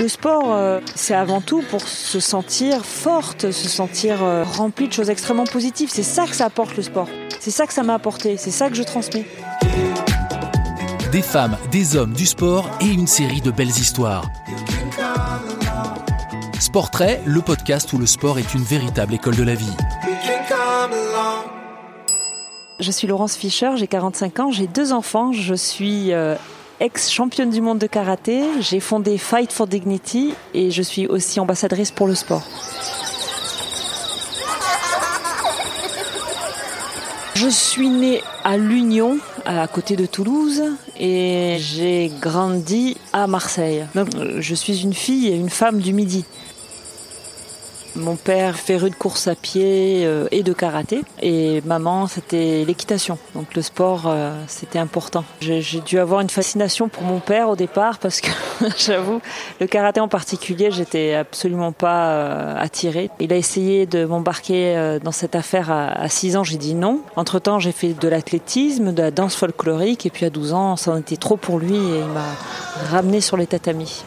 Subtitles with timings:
[0.00, 4.92] le sport, euh, c'est avant tout pour se sentir forte, se sentir euh, remplie de
[4.94, 5.90] choses extrêmement positives.
[5.92, 7.06] C'est ça que ça apporte le sport.
[7.38, 8.38] C'est ça que ça m'a apporté.
[8.38, 9.26] C'est ça que je transmets.
[11.12, 14.24] Des femmes, des hommes, du sport et une série de belles histoires.
[16.58, 19.76] Sportrait, le podcast où le sport est une véritable école de la vie.
[22.78, 26.36] Je suis Laurence Fischer, j'ai 45 ans, j'ai deux enfants, je suis euh,
[26.80, 31.90] ex-championne du monde de karaté, j'ai fondé Fight for Dignity et je suis aussi ambassadrice
[31.90, 32.42] pour le sport.
[37.34, 40.62] Je suis née à l'Union, à côté de Toulouse,
[40.98, 43.86] et j'ai grandi à Marseille.
[43.94, 46.24] Donc, je suis une fille et une femme du Midi.
[47.96, 51.02] Mon père fait de course à pied euh, et de karaté.
[51.22, 53.18] Et maman, c'était l'équitation.
[53.34, 55.24] Donc le sport, euh, c'était important.
[55.40, 58.30] J'ai dû avoir une fascination pour mon père au départ parce que
[58.78, 59.20] j'avoue,
[59.60, 63.10] le karaté en particulier, j'étais absolument pas euh, attirée.
[63.18, 66.44] Il a essayé de m'embarquer dans cette affaire à 6 ans.
[66.44, 67.00] J'ai dit non.
[67.16, 70.06] Entre-temps, j'ai fait de l'athlétisme, de la danse folklorique.
[70.06, 73.20] Et puis à 12 ans, ça en était trop pour lui et il m'a ramené
[73.20, 74.04] sur les tatamis.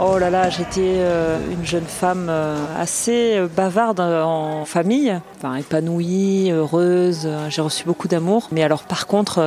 [0.00, 5.54] Oh là là, j'étais euh, une jeune femme euh, assez euh, bavarde en famille, enfin
[5.54, 7.28] épanouie, heureuse.
[7.48, 8.48] J'ai reçu beaucoup d'amour.
[8.50, 9.40] Mais alors par contre,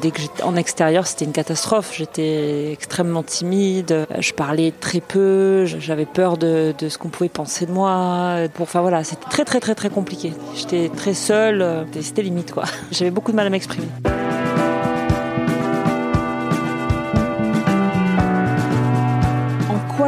[0.00, 1.92] dès que j'étais en extérieur, c'était une catastrophe.
[1.96, 4.06] J'étais extrêmement timide.
[4.20, 5.64] Je parlais très peu.
[5.64, 8.36] J'avais peur de, de ce qu'on pouvait penser de moi.
[8.60, 10.32] Enfin voilà, c'était très très très très compliqué.
[10.54, 11.86] J'étais très seule.
[12.00, 12.64] C'était limite quoi.
[12.92, 13.88] J'avais beaucoup de mal à m'exprimer.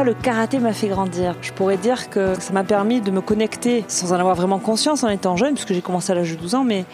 [0.03, 3.83] Le karaté m'a fait grandir Je pourrais dire que ça m'a permis de me connecter,
[3.87, 6.55] sans en avoir vraiment conscience en étant jeune, puisque j'ai commencé à l'âge de 12
[6.55, 6.85] ans, mais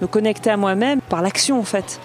[0.00, 2.00] me connecter à moi-même par l'action en fait,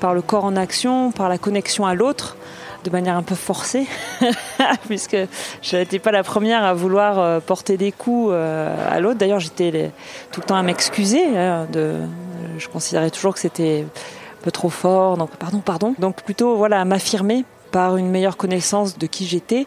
[0.00, 2.36] par le corps en action, par la connexion à l'autre
[2.84, 3.86] de manière un peu forcée,
[4.86, 5.16] puisque
[5.62, 9.18] je n'étais pas la première à vouloir euh, porter des coups euh, à l'autre.
[9.18, 9.90] D'ailleurs, j'étais
[10.30, 11.36] tout le temps à m'excuser.
[11.36, 15.94] Hein, je considérais toujours que c'était un peu trop fort, donc pardon, pardon.
[15.98, 19.66] Donc plutôt voilà, à m'affirmer par une meilleure connaissance de qui j'étais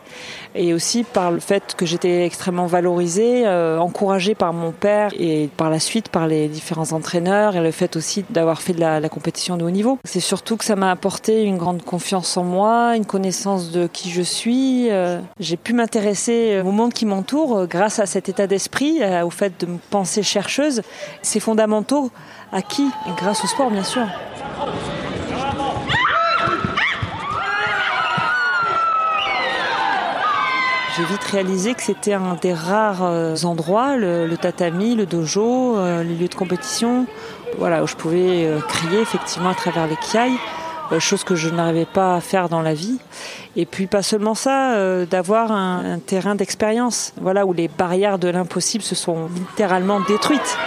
[0.55, 5.49] et aussi par le fait que j'étais extrêmement valorisée, euh, encouragée par mon père et
[5.57, 9.09] par la suite par les différents entraîneurs et le fait aussi d'avoir fait de la,
[9.09, 9.99] compétition de haut niveau.
[10.05, 14.09] C'est surtout que ça m'a apporté une grande confiance en moi, une connaissance de qui
[14.09, 14.89] je suis.
[14.89, 19.29] Euh, j'ai pu m'intéresser au monde qui m'entoure euh, grâce à cet état d'esprit, au
[19.29, 20.81] fait de me penser chercheuse.
[21.21, 22.11] C'est fondamentaux
[22.51, 22.87] à qui?
[23.17, 24.07] Grâce au sport bien sûr.
[30.97, 36.03] J'ai vite réalisé que c'était un des rares euh, endroits, le, tatami, le dojo, euh,
[36.03, 37.05] les lieux de compétition,
[37.57, 40.37] voilà, où je pouvais euh, crier effectivement à travers les kiaïs,
[40.99, 42.99] chose que je n'arrivais pas à faire dans la vie.
[43.55, 48.27] Et puis pas seulement ça, d'avoir un, un terrain d'expérience, voilà, où les barrières de
[48.27, 50.57] l'impossible se sont littéralement détruites.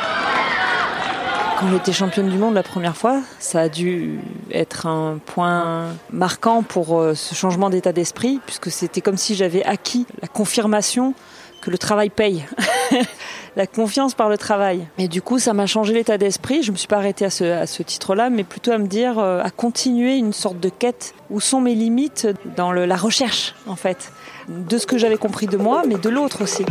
[1.64, 4.20] Quand j'étais championne du monde la première fois, ça a dû
[4.50, 9.64] être un point marquant pour euh, ce changement d'état d'esprit, puisque c'était comme si j'avais
[9.64, 11.14] acquis la confirmation
[11.62, 12.44] que le travail paye.
[13.56, 14.86] la confiance par le travail.
[14.98, 16.62] Et du coup, ça m'a changé l'état d'esprit.
[16.62, 19.48] Je me suis pas arrêtée à ce, titre-là, mais plutôt à me dire, euh, à
[19.48, 21.14] continuer une sorte de quête.
[21.30, 24.12] Où sont mes limites dans la recherche, en fait,
[24.48, 26.66] de ce que j'avais compris de moi, mais de l'autre aussi.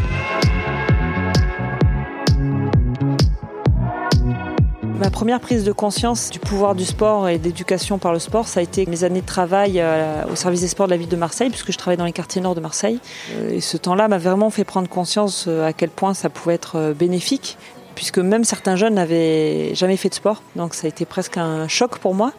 [5.00, 8.60] Ma première prise de conscience du pouvoir du sport et d'éducation par le sport, ça
[8.60, 11.16] a été mes années de travail euh, au service des sports de la ville de
[11.16, 13.00] Marseille, puisque je travaillais dans les quartiers nord de Marseille.
[13.34, 16.54] Euh, et ce temps-là m'a vraiment fait prendre conscience euh, à quel point ça pouvait
[16.54, 17.58] être bénéfique
[17.96, 20.44] puisque même certains jeunes n'avaient jamais fait de sport.
[20.56, 22.34] Donc ça a été presque un choc pour moi.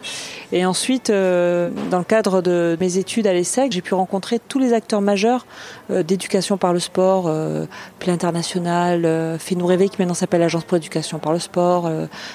[0.53, 4.59] Et ensuite, euh, dans le cadre de mes études à l'ESSEC, j'ai pu rencontrer tous
[4.59, 5.47] les acteurs majeurs
[5.91, 7.67] euh, d'éducation par le sport, euh,
[7.99, 11.91] Pli International, euh, Fais-nous rêver, qui maintenant s'appelle Agence pour l'éducation par le sport,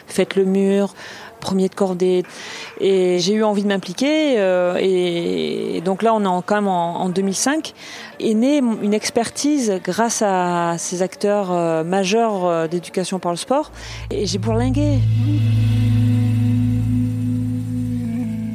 [0.08, 0.94] Faites le mur,
[1.40, 2.24] premier de cordée.
[2.80, 4.40] Et j'ai eu envie de m'impliquer.
[4.40, 7.74] Euh, et, donc là, on est quand même en, 2005.
[8.20, 13.72] Est née une expertise grâce à ces acteurs euh, majeurs euh, d'éducation par le sport.
[14.12, 15.00] Et j'ai bourlingué.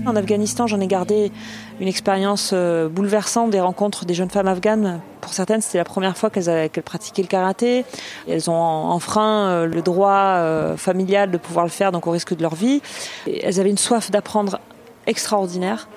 [0.07, 1.33] En Afghanistan, j'en ai gardé
[1.81, 5.01] une expérience bouleversante des rencontres des jeunes femmes afghanes.
[5.25, 7.87] Pour certaines, c'était la première fois qu'elles pratiquaient le karaté.
[8.29, 12.37] Elles ont enfreint euh, le droit euh, familial de pouvoir le faire, donc au risque
[12.37, 12.83] de leur vie.
[13.27, 14.61] elles avaient une soif d'apprendre
[15.07, 15.89] extraordinaire.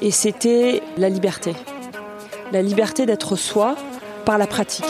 [0.00, 1.56] Et c'était la liberté.
[2.52, 3.74] La liberté d'être soi
[4.24, 4.86] par la pratique.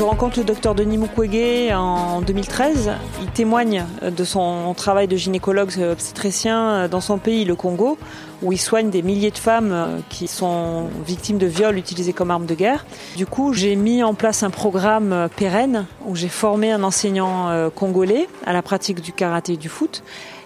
[0.00, 2.90] Je rencontre le docteur Denis Mukwege en 2013.
[3.20, 7.98] Il témoigne de son travail de gynécologue obstétricien dans son pays, le Congo,
[8.40, 12.46] où il soigne des milliers de femmes qui sont victimes de viols utilisés comme armes
[12.46, 12.86] de guerre.
[13.18, 18.26] Du coup, j'ai mis en place un programme pérenne où j'ai formé un enseignant congolais
[18.46, 20.02] à la pratique du karaté et du foot.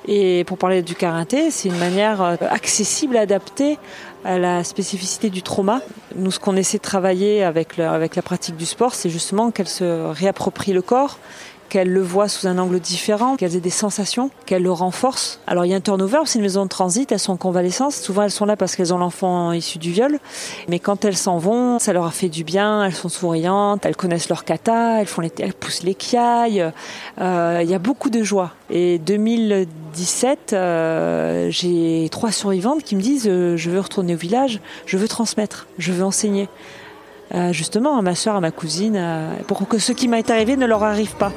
[0.07, 3.79] Et pour parler du karaté, c'est une manière accessible, adaptée
[4.25, 5.81] à la spécificité du trauma.
[6.17, 9.69] Nous, ce qu'on essaie de travailler avec, avec la pratique du sport, c'est justement qu'elle
[9.69, 11.19] se réapproprie le corps,
[11.69, 15.41] qu'elle le voit sous un angle différent, qu'elles aient des sensations, qu'elle le renforce.
[15.47, 17.97] Alors il y a un turnover, c'est une maison de transit, elles sont en convalescence.
[17.97, 20.19] Souvent elles sont là parce qu'elles ont l'enfant issu du viol.
[20.69, 23.97] Mais quand elles s'en vont, ça leur a fait du bien, elles sont souriantes, elles
[23.97, 26.71] connaissent leur kata, elles, font les, elles poussent les kiailles.
[27.21, 28.53] Euh, il y a beaucoup de joie.
[28.71, 34.61] Et 2017, euh, j'ai trois survivantes qui me disent euh, je veux retourner au village,
[34.87, 36.49] je veux transmettre, je veux enseigner.
[37.33, 40.57] Euh, justement à ma soeur, à ma cousine, euh, pour que ce qui m'est arrivé
[40.57, 41.33] ne leur arrive pas.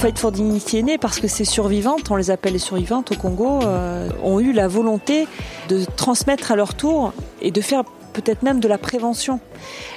[0.00, 3.14] Fight for Dignity est né parce que ces survivantes, on les appelle les survivantes au
[3.16, 5.28] Congo, euh, ont eu la volonté
[5.68, 7.12] de transmettre à leur tour
[7.42, 9.40] et de faire peut-être même de la prévention.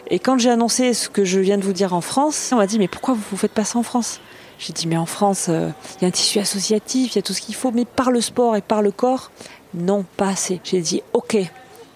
[0.10, 2.68] Et quand j'ai annoncé ce que je viens de vous dire en France, on m'a
[2.68, 4.20] dit mais pourquoi vous ne faites pas ça en France?
[4.60, 7.22] J'ai dit, mais en France, euh, il y a un tissu associatif, il y a
[7.22, 9.32] tout ce qu'il faut, mais par le sport et par le corps,
[9.74, 10.60] non, pas assez.
[10.66, 11.38] J'ai dit, ok,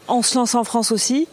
[0.08, 1.28] on se lance en France aussi.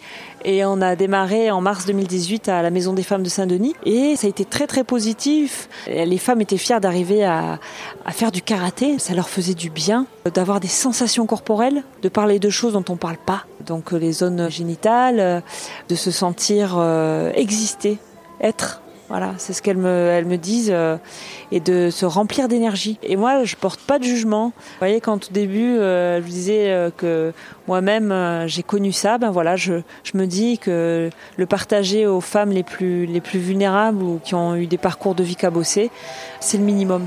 [0.45, 3.75] Et on a démarré en mars 2018 à la Maison des Femmes de Saint-Denis.
[3.85, 5.69] Et ça a été très très positif.
[5.87, 7.59] Les femmes étaient fières d'arriver à,
[8.09, 8.99] faire du karaté.
[8.99, 12.95] Ça leur faisait du bien d'avoir des sensations corporelles, de parler de choses dont on
[12.95, 13.45] ne parle pas.
[13.67, 15.43] Donc les zones génitales,
[15.89, 17.99] de se sentir euh, exister,
[18.41, 18.81] être
[19.11, 20.97] voilà, c'est ce qu'elles me, elles me disent, euh,
[21.51, 22.97] et de se remplir d'énergie.
[23.03, 24.53] Et moi, je porte pas de jugement.
[24.57, 27.33] Vous voyez, quand au début, euh, je disais euh, que
[27.67, 28.15] moi-même
[28.47, 29.83] j'ai connu ça, ben voilà, je,
[30.15, 34.55] me dis que le partager aux femmes les plus les plus vulnérables ou qui ont
[34.55, 35.91] eu des parcours de vie cabossés,
[36.39, 37.07] c'est le minimum.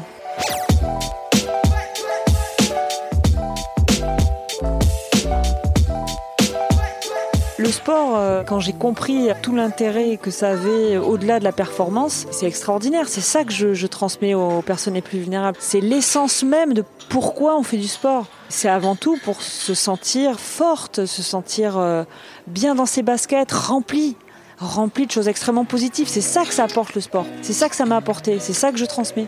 [7.73, 12.45] Sport, euh, quand j'ai compris tout l'intérêt que ça avait au-delà de la performance, c'est
[12.45, 13.09] extraordinaire.
[13.09, 15.57] C'est ça que je, transmets aux personnes les plus vulnérables.
[15.59, 18.27] C'est l'essence même de pourquoi on fait du sport.
[18.49, 22.03] C'est avant tout pour se sentir forte, se sentir euh,
[22.47, 24.15] bien dans ses baskets, remplie
[24.59, 26.07] remplie de choses extrêmement positives.
[26.07, 27.25] C'est ça que ça apporte le sport.
[27.41, 28.39] C'est ça que ça m'a apporté.
[28.39, 29.27] C'est ça que je transmets.